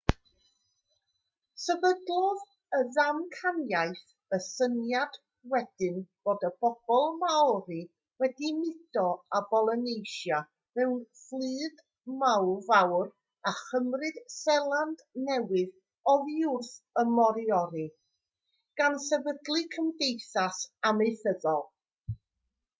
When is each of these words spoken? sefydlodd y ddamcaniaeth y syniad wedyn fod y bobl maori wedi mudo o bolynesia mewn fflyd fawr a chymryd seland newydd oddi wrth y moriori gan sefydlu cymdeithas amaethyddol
sefydlodd 1.63 2.39
y 2.77 2.79
ddamcaniaeth 2.93 3.99
y 4.37 4.39
syniad 4.45 5.17
wedyn 5.51 5.99
fod 6.29 6.45
y 6.49 6.51
bobl 6.65 7.03
maori 7.25 7.77
wedi 8.23 8.49
mudo 8.63 9.05
o 9.41 9.43
bolynesia 9.53 10.39
mewn 10.79 10.97
fflyd 11.27 11.85
fawr 12.71 13.13
a 13.53 13.55
chymryd 13.61 14.19
seland 14.39 15.07
newydd 15.29 15.77
oddi 16.15 16.41
wrth 16.55 16.75
y 17.05 17.07
moriori 17.21 17.87
gan 18.83 19.01
sefydlu 19.07 19.65
cymdeithas 19.79 20.65
amaethyddol 20.93 21.67